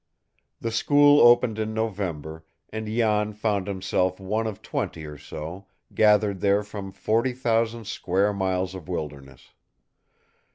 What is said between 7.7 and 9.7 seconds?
square miles of wilderness.